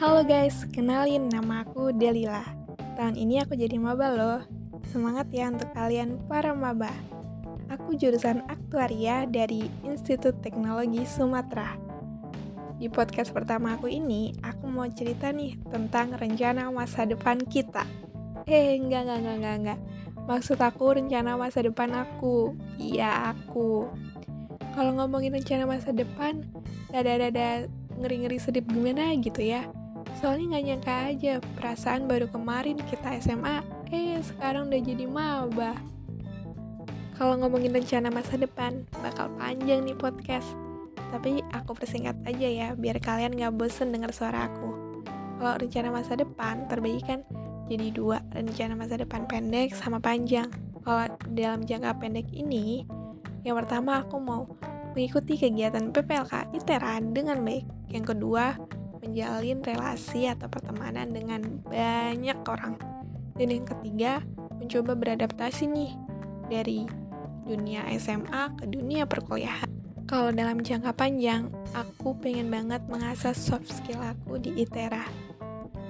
[0.00, 2.40] Halo guys, kenalin nama aku Delila.
[2.96, 4.40] Tahun ini aku jadi maba loh.
[4.88, 6.88] Semangat ya untuk kalian para maba.
[7.68, 11.76] Aku jurusan aktuaria dari Institut Teknologi Sumatera.
[12.80, 17.84] Di podcast pertama aku ini, aku mau cerita nih tentang rencana masa depan kita.
[18.48, 19.80] Eh, enggak, enggak, enggak, enggak, enggak.
[20.24, 22.56] Maksud aku rencana masa depan aku.
[22.80, 23.84] Iya, aku.
[24.72, 26.48] Kalau ngomongin rencana masa depan,
[26.88, 27.68] dada-dada
[28.00, 29.68] ngeri-ngeri sedip gimana gitu ya.
[30.18, 33.62] Soalnya nggak nyangka aja, perasaan baru kemarin kita SMA,
[33.94, 35.78] eh sekarang udah jadi maba.
[37.20, 40.56] Kalau ngomongin rencana masa depan, bakal panjang nih podcast.
[41.12, 44.72] Tapi aku persingkat aja ya, biar kalian nggak bosen denger suara aku.
[45.36, 47.20] Kalau rencana masa depan, terbagi kan
[47.68, 50.48] jadi dua, rencana masa depan pendek sama panjang.
[50.80, 52.88] Kalau dalam jangka pendek ini,
[53.44, 54.48] yang pertama aku mau
[54.96, 57.68] mengikuti kegiatan PPLK ITERA dengan baik.
[57.92, 58.58] Yang kedua,
[59.00, 62.76] menjalin relasi atau pertemanan dengan banyak orang.
[63.36, 64.20] Dan yang ketiga,
[64.60, 65.92] mencoba beradaptasi nih
[66.52, 66.84] dari
[67.48, 69.68] dunia SMA ke dunia perkuliahan.
[70.04, 75.06] Kalau dalam jangka panjang, aku pengen banget mengasah soft skill aku di ITERA.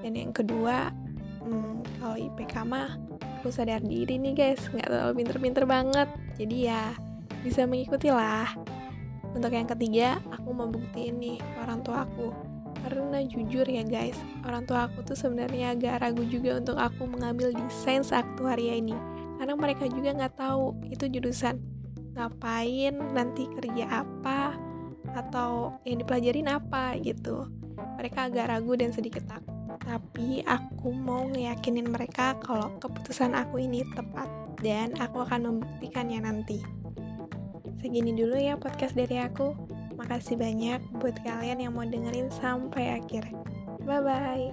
[0.00, 0.90] Dan yang kedua,
[1.44, 2.96] hmm, kalau IPK mah,
[3.38, 6.08] aku sadar diri nih guys, nggak terlalu pinter-pinter banget.
[6.40, 6.96] Jadi ya,
[7.44, 8.50] bisa mengikuti lah.
[9.36, 14.68] Untuk yang ketiga, aku mau buktiin nih orang tua aku karena jujur ya guys, orang
[14.68, 18.96] tua aku tuh sebenarnya agak ragu juga untuk aku mengambil desain aktuaria ini.
[19.36, 21.60] Karena mereka juga nggak tahu itu jurusan
[22.16, 24.56] ngapain, nanti kerja apa,
[25.12, 27.48] atau yang dipelajarin apa gitu.
[27.96, 29.52] Mereka agak ragu dan sedikit takut.
[29.86, 34.26] Tapi aku mau ngeyakinin mereka kalau keputusan aku ini tepat
[34.60, 36.58] dan aku akan membuktikannya nanti.
[37.76, 39.65] Segini dulu ya podcast dari aku.
[39.96, 43.32] Makasih banyak buat kalian yang mau dengerin sampai akhir.
[43.82, 44.52] Bye bye.